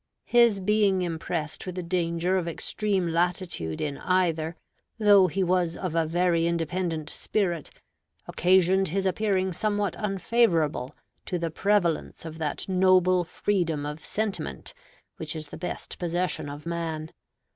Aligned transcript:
His 0.25 0.59
being 0.59 1.03
impressed 1.03 1.67
with 1.67 1.75
the 1.75 1.83
danger 1.83 2.35
of 2.35 2.47
extreme 2.47 3.09
latitude 3.09 3.79
in 3.79 3.99
either, 3.99 4.55
though 4.97 5.27
he 5.27 5.43
was 5.43 5.77
of 5.77 5.93
a 5.93 6.07
very 6.07 6.47
independent 6.47 7.07
spirit, 7.07 7.69
occasioned 8.27 8.87
his 8.87 9.05
appearing 9.05 9.53
somewhat 9.53 9.95
unfavorable 9.97 10.95
to 11.27 11.37
the 11.37 11.51
prevalence 11.51 12.25
of 12.25 12.39
that 12.39 12.67
noble 12.67 13.23
freedom 13.23 13.85
of 13.85 14.03
sentiment 14.03 14.73
which 15.17 15.35
is 15.35 15.49
the 15.49 15.55
best 15.59 15.99
possession 15.99 16.49
of 16.49 16.65
man. 16.65 17.11